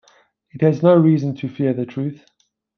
[0.49, 2.25] It has no reason to fear the truth.